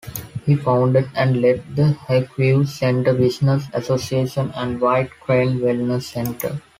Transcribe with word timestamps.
He 0.47 0.55
founded 0.55 1.11
and 1.13 1.39
led 1.43 1.75
the 1.75 1.95
Lakeview 2.09 2.65
Center 2.65 3.13
Business 3.13 3.65
Association 3.71 4.51
and 4.55 4.81
White 4.81 5.11
Crane 5.19 5.59
Wellness 5.59 6.05
Center. 6.11 6.59